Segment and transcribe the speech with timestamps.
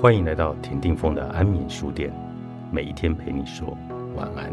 [0.00, 2.10] 欢迎来到田定峰的安眠书店，
[2.72, 3.76] 每一天陪你说
[4.16, 4.50] 晚安。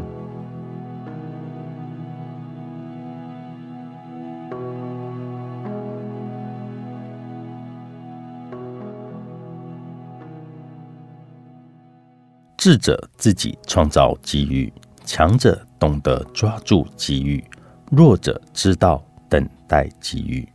[12.58, 14.70] 智者自己创造机遇，
[15.06, 17.42] 强者懂得抓住机遇，
[17.90, 20.46] 弱者知道等待机遇。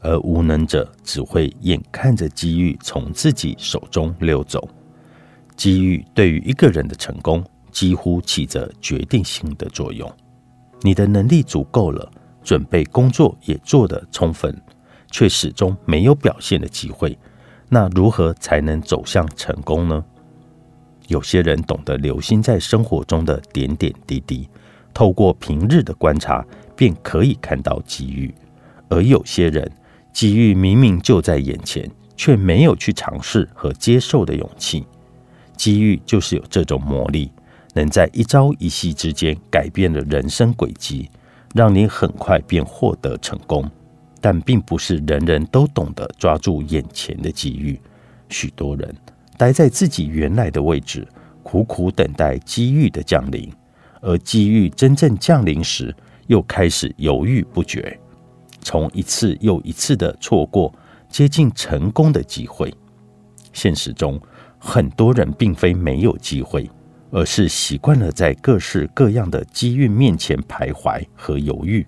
[0.00, 4.68] 而无能者只会眼看着机遇从自己手中溜走。
[5.56, 10.10] 机遇对于一个人的成功，几乎起着决定性的作用。
[10.82, 12.08] 你的能力足够了，
[12.44, 14.56] 准备工作也做得充分，
[15.10, 17.18] 却始终没有表现的机会，
[17.68, 20.04] 那如何才能走向成功呢？
[21.08, 24.48] 有些人懂得留心在生活中的点点滴滴，
[24.94, 28.30] 透过平日的观察，便可以看到机遇；
[28.88, 29.68] 而有些人，
[30.12, 34.84] 机遇明明就在眼前，却没有去尝试和接受的勇气。
[35.56, 37.30] 机遇就是有这种魔力，
[37.74, 41.08] 能在一朝一夕之间改变了人生轨迹，
[41.54, 43.68] 让你很快便获得成功。
[44.20, 47.80] 但并不是人人都懂得抓住眼前的机遇，
[48.28, 48.92] 许多人
[49.36, 51.06] 待在自己原来的位置，
[51.44, 53.48] 苦苦等待机遇的降临，
[54.00, 55.94] 而机遇真正降临时，
[56.26, 57.96] 又开始犹豫不决。
[58.68, 60.70] 从一次又一次的错过
[61.08, 62.70] 接近成功的机会，
[63.50, 64.20] 现实中
[64.58, 66.70] 很多人并非没有机会，
[67.10, 71.86] 而是习惯了在各式各样的机遇面前徘徊和犹豫。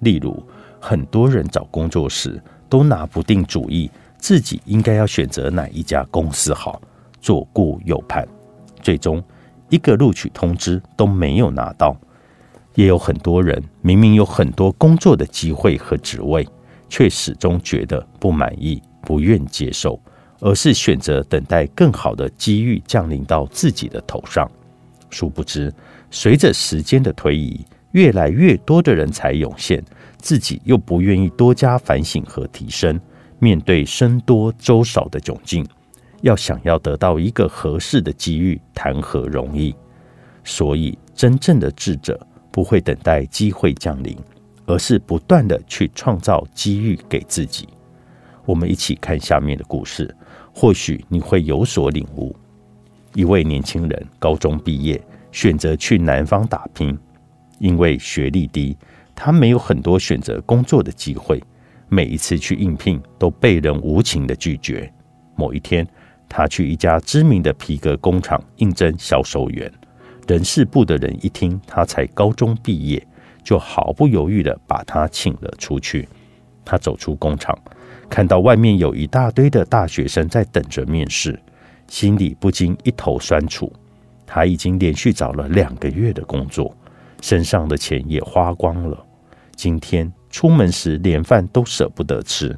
[0.00, 0.46] 例如，
[0.78, 6.82] 很多人找工作时都拿不定主意，自己应该要选择哪一家公司好，
[7.18, 8.28] 左顾右盼，
[8.82, 9.24] 最终
[9.70, 11.96] 一个录取通知都没有拿到。
[12.80, 16.48] 也有很多人明明有很多工作的机会和职位，
[16.88, 20.00] 却始终觉得不满意、不愿接受，
[20.38, 24.50] 而是选择等待更好的机遇降临到自己的头上。
[25.10, 25.70] 殊不知，
[26.10, 29.84] 随着时间的推移，越来越多的人才涌现，
[30.16, 32.98] 自己又不愿意多加反省和提升。
[33.38, 35.66] 面对僧多粥少的窘境，
[36.22, 39.74] 要想要得到一个合适的机遇，谈何容易？
[40.44, 42.18] 所以，真正的智者。
[42.50, 44.16] 不会等待机会降临，
[44.66, 47.68] 而是不断的去创造机遇给自己。
[48.44, 50.14] 我们一起看下面的故事，
[50.54, 52.34] 或许你会有所领悟。
[53.14, 55.00] 一位年轻人高中毕业，
[55.32, 56.96] 选择去南方打拼，
[57.58, 58.76] 因为学历低，
[59.14, 61.42] 他没有很多选择工作的机会。
[61.88, 64.92] 每一次去应聘，都被人无情的拒绝。
[65.34, 65.84] 某一天，
[66.28, 69.70] 他去一家知名的皮革工厂应征销售员。
[70.30, 73.04] 人事部的人一听他才高中毕业，
[73.42, 76.08] 就毫不犹豫的把他请了出去。
[76.64, 77.58] 他走出工厂，
[78.08, 81.36] 看到外面有一大堆的大学生在等着面试，
[81.88, 83.72] 心里不禁一头酸楚。
[84.24, 86.72] 他已经连续找了两个月的工作，
[87.20, 89.04] 身上的钱也花光了。
[89.56, 92.56] 今天出门时连饭都舍不得吃，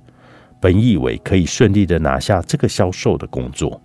[0.61, 3.81] 本以为可以顺利的拿下这个销售的工作，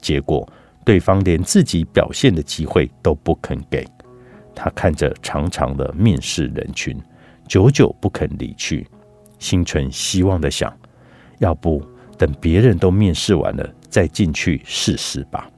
[0.00, 0.48] 结果。
[0.84, 3.86] 对方连自己表现的机会都不肯给，
[4.54, 6.96] 他看着长长的面试人群，
[7.48, 8.86] 久久不肯离去，
[9.38, 10.72] 心存希望的想：
[11.38, 11.82] 要不
[12.18, 15.50] 等别人都面试完了再进去试试吧。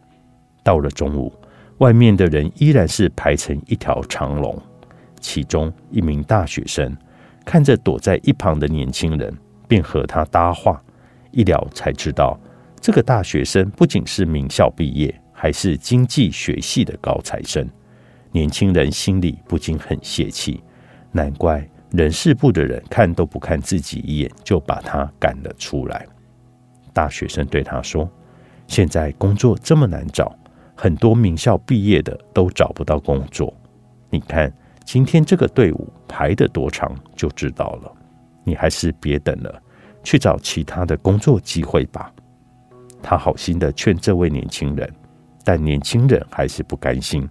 [0.63, 1.33] 到了中午，
[1.79, 4.57] 外面的人依然是排成一条长龙，
[5.21, 6.97] 其中一名大学生
[7.45, 9.37] 看着躲在一旁的年轻人，
[9.67, 10.81] 便和他搭话，
[11.33, 12.39] 一聊才知道。
[12.87, 17.69] 这个大学生不仅是名校毕业，还是经济学系的高材生。
[18.31, 20.63] 年轻人心里不禁很泄气，
[21.11, 26.07] 难怪人事部的人看都不看自己一眼，就把他赶了出来。
[26.93, 28.09] 大学生对他说
[28.69, 30.33] ：“现在工作这么难找，
[30.77, 33.53] 很多名校毕业的都找不到工作。
[34.11, 34.53] 你看
[34.85, 37.93] 今天这个队伍排得多长，就知道了。
[38.45, 39.61] 你还是别等了，
[40.05, 42.13] 去找其他的工作机会吧。”
[43.09, 44.93] 他好心的劝这位年轻人，
[45.45, 47.25] 但年轻人还是不甘心。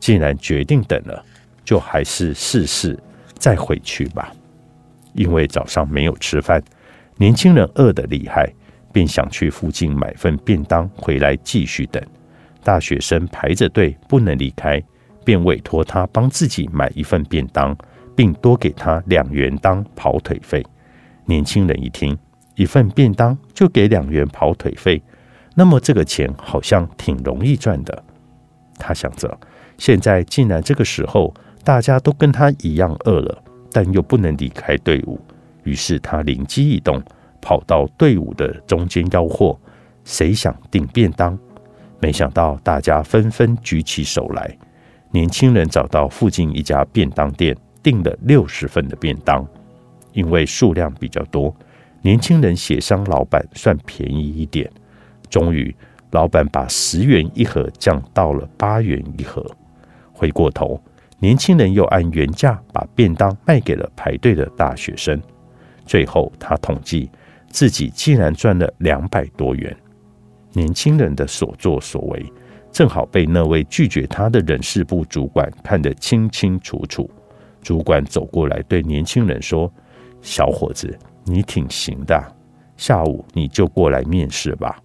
[0.00, 1.24] 既然决定等了，
[1.64, 2.98] 就还是试试
[3.38, 4.32] 再回去吧。
[5.12, 6.60] 因为早上没有吃饭，
[7.18, 8.52] 年轻人饿得厉害，
[8.92, 12.02] 便想去附近买份便当回来继续等。
[12.64, 14.82] 大学生排着队不能离开，
[15.24, 17.78] 便委托他帮自己买一份便当，
[18.16, 20.66] 并多给他两元当跑腿费。
[21.26, 22.18] 年轻人一听。
[22.56, 25.00] 一份便当就给两元跑腿费，
[25.54, 28.02] 那么这个钱好像挺容易赚的。
[28.78, 29.38] 他想着，
[29.78, 31.32] 现在竟然这个时候
[31.62, 35.20] 大家都跟他一样饿了，但又不能离开队伍，
[35.64, 37.02] 于是他灵机一动，
[37.40, 39.58] 跑到队伍的中间吆喝
[40.04, 41.38] ：“谁想订便当？
[42.00, 44.56] 没想到大家纷纷举起手来。
[45.10, 49.46] 年轻人找到附近一家便当店，订了六十份的便当。
[50.12, 51.54] 因为数量比较多，
[52.06, 54.70] 年轻人协商老板算便宜一点。
[55.28, 55.74] 终于，
[56.12, 59.44] 老板把十元一盒降到了八元一盒。
[60.12, 60.80] 回过头，
[61.18, 65.20] 年轻人又按原价把便当卖给了排队的大学生。
[65.84, 67.10] 最后，他统计
[67.50, 69.76] 自己竟然赚了两百多元。
[70.52, 72.24] 年轻人的所作所为，
[72.70, 77.10] 正好被那位拒绝他的人事部主管看得清清楚楚。
[77.60, 79.68] 主管走过来对年轻人说
[80.22, 82.18] ：“小伙子，你挺行的，
[82.78, 84.80] 下午你就过来面试吧。”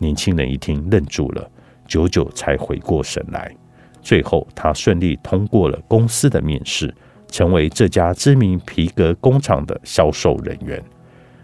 [0.00, 1.50] 年轻人一听愣住了，
[1.86, 3.54] 久久才回过神来。
[4.00, 6.94] 最后，他顺利通过了公司的面试，
[7.28, 10.82] 成为这家知名皮革工厂的销售人员。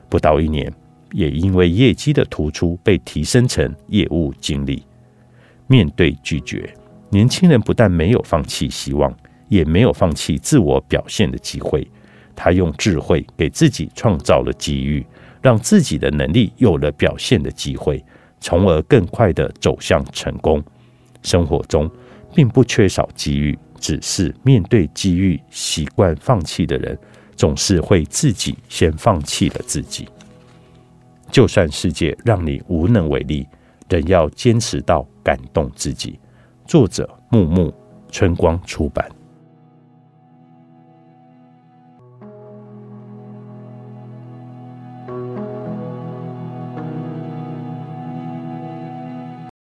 [0.08, 0.73] 不到一年。
[1.12, 4.85] 也因为业绩的突出，被提升成业务经理。
[5.67, 6.70] 面对拒绝，
[7.08, 9.11] 年轻人不但没有放弃希望，
[9.49, 11.90] 也没有放弃自我表现的机会。
[12.40, 15.05] 他用智慧给自己创造了机遇，
[15.43, 18.02] 让自己的能力有了表现的机会，
[18.38, 20.62] 从而更快的走向成功。
[21.25, 21.90] 生活中
[22.32, 26.96] 并不缺少机遇，只是面对机遇习惯放弃的人，
[27.35, 30.08] 总是会自己先放弃了自己。
[31.32, 33.44] 就算世界让你无能为力，
[33.88, 36.20] 仍要坚持到感动自己。
[36.67, 37.75] 作者：木木，
[38.12, 39.18] 春光出版。